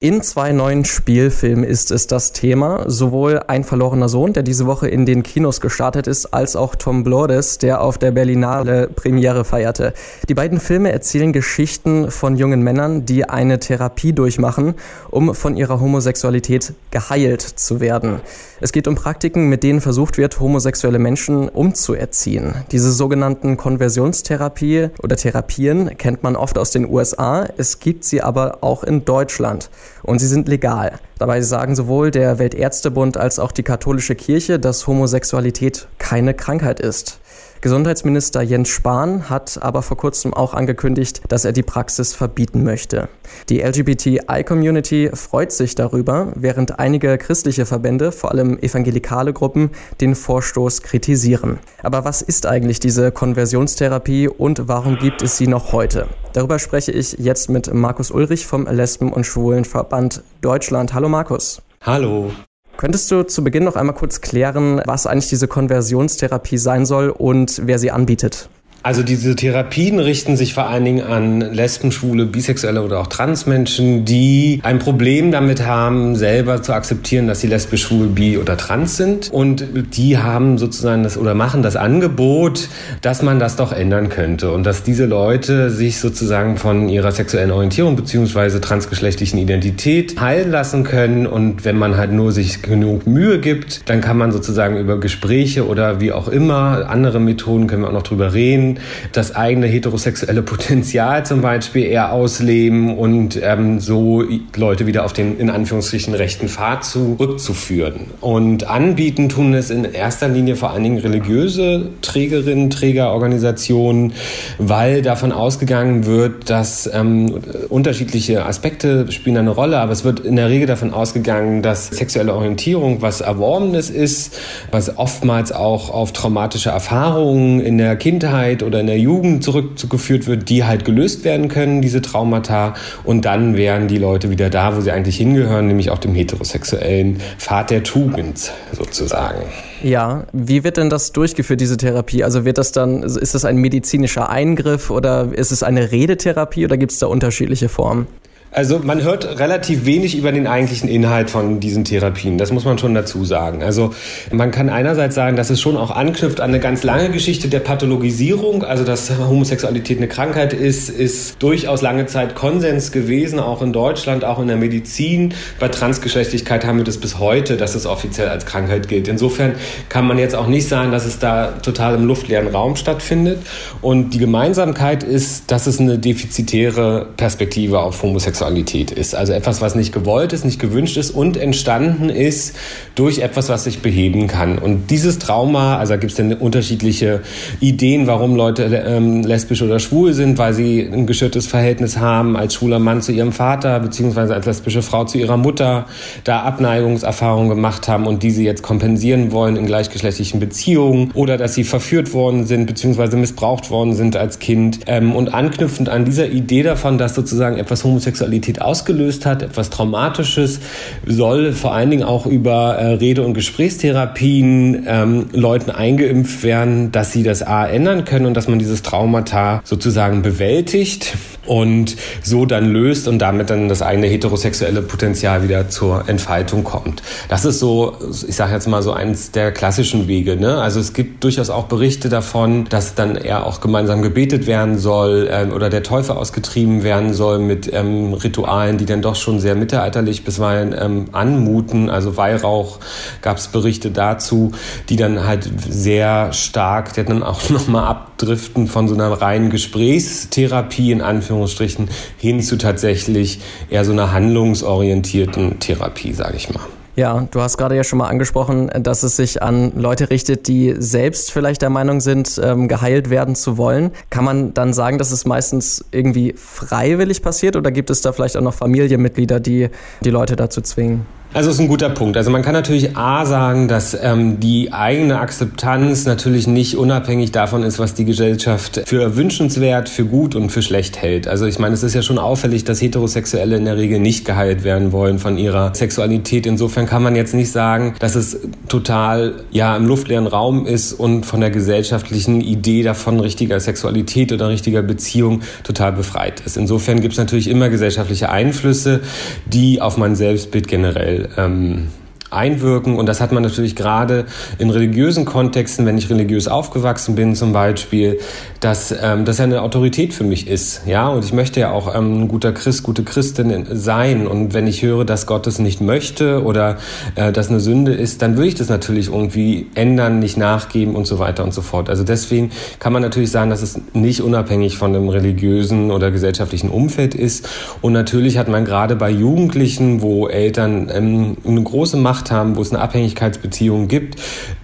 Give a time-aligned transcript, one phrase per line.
[0.00, 2.84] In zwei neuen Spielfilmen ist es das Thema.
[2.86, 7.02] Sowohl Ein verlorener Sohn, der diese Woche in den Kinos gestartet ist, als auch Tom
[7.02, 9.92] Blores, der auf der Berlinale Premiere feierte.
[10.28, 14.74] Die beiden Filme erzählen Geschichten von jungen Männern, die eine Therapie durchmachen,
[15.10, 18.20] um von ihrer Homosexualität geheilt zu werden.
[18.60, 22.54] Es geht um Praktiken, mit denen versucht wird, homosexuelle Menschen umzuerziehen.
[22.70, 27.48] Diese sogenannten Konversionstherapie oder Therapien kennt man oft aus den USA.
[27.56, 29.70] Es gibt sie aber auch in Deutschland
[30.02, 30.98] und sie sind legal.
[31.18, 37.20] Dabei sagen sowohl der Weltärztebund als auch die katholische Kirche, dass Homosexualität keine Krankheit ist.
[37.60, 43.08] Gesundheitsminister Jens Spahn hat aber vor kurzem auch angekündigt, dass er die Praxis verbieten möchte.
[43.48, 50.82] Die LGBTI-Community freut sich darüber, während einige christliche Verbände, vor allem evangelikale Gruppen, den Vorstoß
[50.82, 51.58] kritisieren.
[51.82, 56.06] Aber was ist eigentlich diese Konversionstherapie und warum gibt es sie noch heute?
[56.34, 60.94] Darüber spreche ich jetzt mit Markus Ulrich vom Lesben- und Schwulenverband Deutschland.
[60.94, 61.60] Hallo Markus.
[61.80, 62.30] Hallo.
[62.78, 67.62] Könntest du zu Beginn noch einmal kurz klären, was eigentlich diese Konversionstherapie sein soll und
[67.64, 68.48] wer sie anbietet?
[68.88, 74.06] Also diese Therapien richten sich vor allen Dingen an Lesben, Schwule, Bisexuelle oder auch Transmenschen,
[74.06, 78.96] die ein Problem damit haben, selber zu akzeptieren, dass sie lesbisch, schwul, bi oder trans
[78.96, 79.30] sind.
[79.30, 79.62] Und
[79.94, 82.70] die haben sozusagen das oder machen das Angebot,
[83.02, 87.50] dass man das doch ändern könnte und dass diese Leute sich sozusagen von ihrer sexuellen
[87.50, 91.26] Orientierung beziehungsweise transgeschlechtlichen Identität heilen lassen können.
[91.26, 95.66] Und wenn man halt nur sich genug Mühe gibt, dann kann man sozusagen über Gespräche
[95.66, 98.77] oder wie auch immer, andere Methoden können wir auch noch drüber reden,
[99.12, 104.24] das eigene heterosexuelle Potenzial zum Beispiel eher ausleben und ähm, so
[104.56, 108.06] Leute wieder auf den in Anführungsstrichen rechten Pfad zurückzuführen.
[108.20, 114.12] Und anbieten tun es in erster Linie vor allen Dingen religiöse Trägerinnen, Trägerorganisationen,
[114.58, 120.36] weil davon ausgegangen wird, dass ähm, unterschiedliche Aspekte spielen eine Rolle, aber es wird in
[120.36, 124.38] der Regel davon ausgegangen, dass sexuelle Orientierung was Erworbenes ist,
[124.70, 130.26] was oftmals auch auf traumatische Erfahrungen in der Kindheit Kindheit oder in der Jugend zurückgeführt
[130.26, 132.74] wird, die halt gelöst werden können, diese Traumata.
[133.04, 137.20] Und dann wären die Leute wieder da, wo sie eigentlich hingehören, nämlich auf dem heterosexuellen
[137.38, 139.42] Pfad der Tugend sozusagen.
[139.82, 142.24] Ja, wie wird denn das durchgeführt, diese Therapie?
[142.24, 146.76] Also wird das dann, ist das ein medizinischer Eingriff oder ist es eine Redetherapie oder
[146.76, 148.06] gibt es da unterschiedliche Formen?
[148.50, 152.38] Also man hört relativ wenig über den eigentlichen Inhalt von diesen Therapien.
[152.38, 153.62] Das muss man schon dazu sagen.
[153.62, 153.92] Also
[154.32, 157.60] man kann einerseits sagen, dass es schon auch anknüpft an eine ganz lange Geschichte der
[157.60, 158.64] Pathologisierung.
[158.64, 164.24] Also dass Homosexualität eine Krankheit ist, ist durchaus lange Zeit Konsens gewesen, auch in Deutschland,
[164.24, 165.34] auch in der Medizin.
[165.60, 169.08] Bei Transgeschlechtlichkeit haben wir das bis heute, dass es offiziell als Krankheit gilt.
[169.08, 169.56] Insofern
[169.90, 173.40] kann man jetzt auch nicht sagen, dass es da total im luftleeren Raum stattfindet.
[173.82, 179.14] Und die Gemeinsamkeit ist, dass es eine defizitäre Perspektive auf Homosexualität Sexualität ist.
[179.14, 182.56] Also etwas, was nicht gewollt ist, nicht gewünscht ist und entstanden ist
[182.94, 184.58] durch etwas, was sich beheben kann.
[184.58, 187.20] Und dieses Trauma, also gibt es dann unterschiedliche
[187.60, 192.54] Ideen, warum Leute ähm, lesbisch oder schwul sind, weil sie ein geschürtes Verhältnis haben als
[192.54, 195.86] schwuler Mann zu ihrem Vater, beziehungsweise als lesbische Frau zu ihrer Mutter,
[196.22, 201.54] da Abneigungserfahrungen gemacht haben und die sie jetzt kompensieren wollen in gleichgeschlechtlichen Beziehungen oder dass
[201.54, 204.80] sie verführt worden sind, beziehungsweise missbraucht worden sind als Kind.
[204.86, 209.70] Ähm, und anknüpfend an dieser Idee davon, dass sozusagen etwas homosexuell Sexualität ausgelöst hat, etwas
[209.70, 210.60] Traumatisches,
[211.06, 217.12] soll vor allen Dingen auch über äh, Rede- und Gesprächstherapien ähm, Leuten eingeimpft werden, dass
[217.12, 222.70] sie das A ändern können und dass man dieses Traumata sozusagen bewältigt und so dann
[222.70, 227.02] löst und damit dann das eigene heterosexuelle Potenzial wieder zur Entfaltung kommt.
[227.28, 227.96] Das ist so,
[228.28, 230.36] ich sage jetzt mal so eins der klassischen Wege.
[230.36, 230.58] Ne?
[230.58, 235.28] Also es gibt durchaus auch Berichte davon, dass dann eher auch gemeinsam gebetet werden soll
[235.30, 239.54] ähm, oder der Teufel ausgetrieben werden soll mit ähm, Ritualen, die dann doch schon sehr
[239.54, 241.90] mittelalterlich bisweilen ähm, anmuten.
[241.90, 242.78] Also Weihrauch
[243.22, 244.52] gab es Berichte dazu,
[244.88, 250.92] die dann halt sehr stark, die dann auch nochmal abdriften von so einer reinen Gesprächstherapie
[250.92, 256.77] in Anführungsstrichen hin zu tatsächlich eher so einer handlungsorientierten Therapie, sage ich mal.
[256.98, 260.74] Ja, du hast gerade ja schon mal angesprochen, dass es sich an Leute richtet, die
[260.78, 263.92] selbst vielleicht der Meinung sind, ähm, geheilt werden zu wollen.
[264.10, 268.36] Kann man dann sagen, dass es meistens irgendwie freiwillig passiert oder gibt es da vielleicht
[268.36, 269.68] auch noch Familienmitglieder, die
[270.00, 271.06] die Leute dazu zwingen?
[271.34, 272.16] Also ist ein guter Punkt.
[272.16, 277.62] Also man kann natürlich A sagen, dass ähm, die eigene Akzeptanz natürlich nicht unabhängig davon
[277.64, 281.28] ist, was die Gesellschaft für wünschenswert, für gut und für schlecht hält.
[281.28, 284.64] Also ich meine, es ist ja schon auffällig, dass Heterosexuelle in der Regel nicht geheilt
[284.64, 286.46] werden wollen von ihrer Sexualität.
[286.46, 291.26] Insofern kann man jetzt nicht sagen, dass es total ja im luftleeren Raum ist und
[291.26, 296.56] von der gesellschaftlichen Idee davon richtiger Sexualität oder richtiger Beziehung total befreit ist.
[296.56, 299.00] Insofern gibt es natürlich immer gesellschaftliche Einflüsse,
[299.44, 301.88] die auf mein Selbstbild generell ähm,
[302.30, 302.96] einwirken.
[302.96, 304.26] Und das hat man natürlich gerade
[304.58, 308.18] in religiösen Kontexten, wenn ich religiös aufgewachsen bin zum Beispiel,
[308.60, 310.82] dass ähm, das ja eine Autorität für mich ist.
[310.86, 314.26] Ja, und ich möchte ja auch ähm, ein guter Christ, gute Christin sein.
[314.26, 316.78] Und wenn ich höre, dass Gott es nicht möchte oder
[317.14, 321.06] äh, dass eine Sünde ist, dann würde ich das natürlich irgendwie ändern, nicht nachgeben und
[321.06, 321.88] so weiter und so fort.
[321.88, 326.70] Also deswegen kann man natürlich sagen, dass es nicht unabhängig von dem religiösen oder gesellschaftlichen
[326.70, 327.48] Umfeld ist.
[327.80, 332.56] Und natürlich hat man gerade bei Jugendlichen, wo Eltern ähm, eine große Macht gemacht haben,
[332.56, 334.16] wo es eine Abhängigkeitsbeziehung gibt,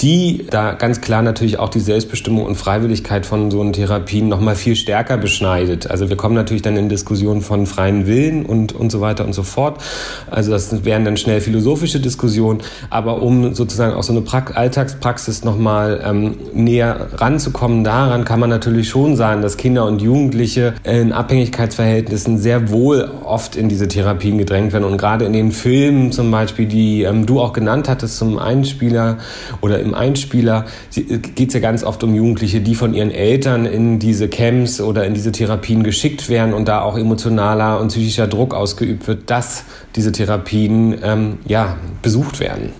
[0.00, 4.40] die da ganz klar natürlich auch die Selbstbestimmung und Freiwilligkeit von so einen Therapien noch
[4.40, 5.90] mal viel stärker beschneidet.
[5.90, 9.34] Also wir kommen natürlich dann in Diskussionen von freien Willen und, und so weiter und
[9.34, 9.82] so fort.
[10.30, 12.60] Also das wären dann schnell philosophische Diskussionen.
[12.90, 18.40] Aber um sozusagen auch so eine pra Alltagspraxis noch mal ähm, näher ranzukommen, daran kann
[18.40, 23.86] man natürlich schon sagen, dass Kinder und Jugendliche in Abhängigkeitsverhältnissen sehr wohl oft in diese
[23.86, 24.84] Therapien gedrängt werden.
[24.84, 29.18] Und gerade in den Filmen zum Beispiel, die ähm, du auch genannt hattest zum Einspieler
[29.60, 30.64] oder im Einspieler,
[30.96, 34.80] äh, geht es ja ganz oft um Jugendliche, die von ihren Eltern in diese Camps
[34.80, 39.30] oder in diese Therapien geschickt werden und da auch emotionaler und psychischer Druck ausgeübt wird,
[39.30, 39.64] dass
[39.96, 42.72] diese Therapien ähm, ja, besucht werden.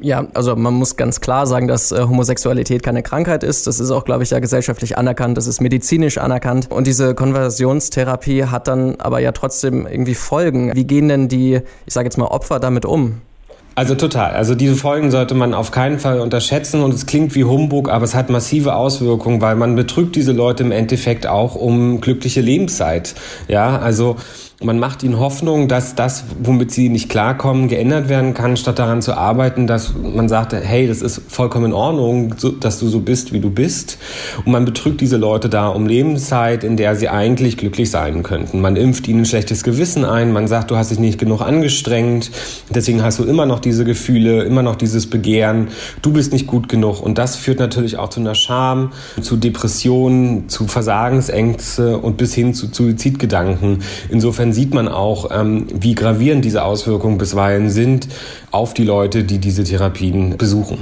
[0.00, 3.66] Ja, also man muss ganz klar sagen, dass äh, Homosexualität keine Krankheit ist.
[3.66, 5.36] Das ist auch, glaube ich, ja gesellschaftlich anerkannt.
[5.36, 6.70] Das ist medizinisch anerkannt.
[6.70, 10.72] Und diese Konversionstherapie hat dann aber ja trotzdem irgendwie Folgen.
[10.74, 13.20] Wie gehen denn die, ich sage jetzt mal, Opfer damit um?
[13.78, 14.32] Also total.
[14.32, 18.04] Also diese Folgen sollte man auf keinen Fall unterschätzen und es klingt wie Humbug, aber
[18.04, 23.14] es hat massive Auswirkungen, weil man betrügt diese Leute im Endeffekt auch um glückliche Lebenszeit.
[23.46, 24.16] Ja, also
[24.60, 29.02] man macht ihnen Hoffnung, dass das, womit sie nicht klarkommen, geändert werden kann, statt daran
[29.02, 33.32] zu arbeiten, dass man sagt, hey, das ist vollkommen in Ordnung, dass du so bist,
[33.32, 33.98] wie du bist.
[34.44, 38.60] Und man betrügt diese Leute da um Lebenszeit, in der sie eigentlich glücklich sein könnten.
[38.60, 42.32] Man impft ihnen ein schlechtes Gewissen ein, man sagt, du hast dich nicht genug angestrengt,
[42.68, 45.68] deswegen hast du immer noch diese Gefühle, immer noch dieses Begehren,
[46.02, 47.00] du bist nicht gut genug.
[47.00, 48.90] Und das führt natürlich auch zu einer Scham,
[49.20, 53.84] zu Depressionen, zu Versagensängste und bis hin zu Suizidgedanken.
[54.08, 58.08] Insofern insofern sieht man auch, ähm, wie gravierend diese Auswirkungen bisweilen sind
[58.50, 60.78] auf die Leute, die diese Therapien besuchen.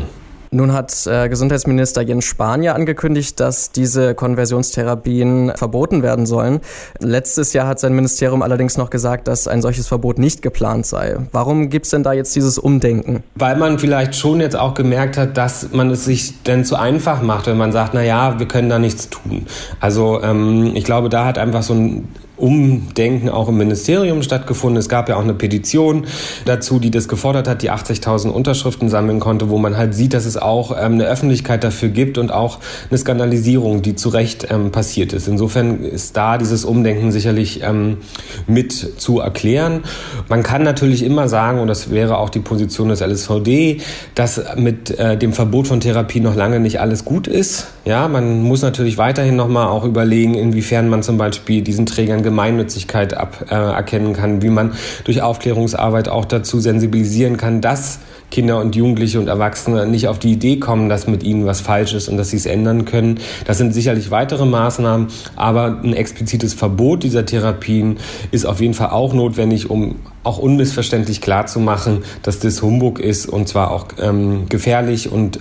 [0.52, 6.60] Nun hat äh, Gesundheitsminister Jens Spahn angekündigt, dass diese Konversionstherapien verboten werden sollen.
[7.00, 11.16] Letztes Jahr hat sein Ministerium allerdings noch gesagt, dass ein solches Verbot nicht geplant sei.
[11.32, 13.24] Warum gibt es denn da jetzt dieses Umdenken?
[13.34, 17.20] Weil man vielleicht schon jetzt auch gemerkt hat, dass man es sich denn zu einfach
[17.22, 19.46] macht, wenn man sagt, na ja, wir können da nichts tun.
[19.80, 24.78] Also ähm, ich glaube, da hat einfach so ein Umdenken auch im Ministerium stattgefunden.
[24.78, 26.06] Es gab ja auch eine Petition
[26.44, 30.26] dazu, die das gefordert hat, die 80.000 Unterschriften sammeln konnte, wo man halt sieht, dass
[30.26, 32.58] es auch ähm, eine Öffentlichkeit dafür gibt und auch
[32.90, 35.28] eine Skandalisierung, die zu Recht ähm, passiert ist.
[35.28, 37.98] Insofern ist da dieses Umdenken sicherlich ähm,
[38.46, 39.84] mit zu erklären.
[40.28, 43.80] Man kann natürlich immer sagen, und das wäre auch die Position des LSVD,
[44.14, 47.68] dass mit äh, dem Verbot von Therapie noch lange nicht alles gut ist.
[47.86, 53.14] Ja, man muss natürlich weiterhin nochmal auch überlegen, inwiefern man zum Beispiel diesen Trägern Gemeinnützigkeit
[53.14, 54.72] ab, äh, erkennen kann, wie man
[55.04, 58.00] durch Aufklärungsarbeit auch dazu sensibilisieren kann, dass
[58.32, 61.94] Kinder und Jugendliche und Erwachsene nicht auf die Idee kommen, dass mit ihnen was falsch
[61.94, 63.20] ist und dass sie es ändern können.
[63.44, 65.06] Das sind sicherlich weitere Maßnahmen,
[65.36, 67.98] aber ein explizites Verbot dieser Therapien
[68.32, 73.46] ist auf jeden Fall auch notwendig, um auch unmissverständlich klarzumachen, dass das Humbug ist und
[73.46, 75.38] zwar auch ähm, gefährlich und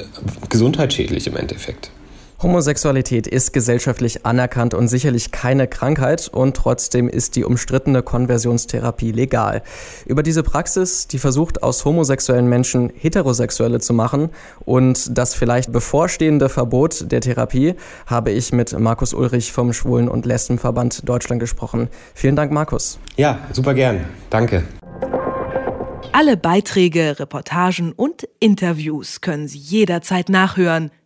[0.50, 1.90] gesundheitsschädlich im Endeffekt.
[2.42, 9.64] Homosexualität ist gesellschaftlich anerkannt und sicherlich keine Krankheit und trotzdem ist die umstrittene Konversionstherapie legal.
[10.06, 14.30] Über diese Praxis, die versucht aus homosexuellen Menschen Heterosexuelle zu machen
[14.66, 17.76] und das vielleicht bevorstehende Verbot der Therapie,
[18.06, 21.88] habe ich mit Markus Ulrich vom Schwulen- und Lesbenverband Deutschland gesprochen.
[22.14, 23.00] Vielen Dank, Markus.
[23.16, 24.06] Ja, super gern.
[24.30, 24.64] Danke.
[26.12, 30.92] Alle Beiträge, Reportagen und Interviews können Sie jederzeit nachhören